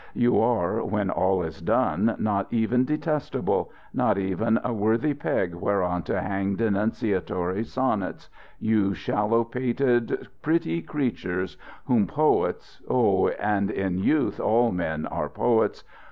[0.15, 6.01] You are, when all is done, not even detestable, not even a worthy peg whereon
[6.05, 8.27] to hang denunciatory sonnets,
[8.59, 15.83] you shallow pated pretty creatures whom poets oh, and in youth all men are poets!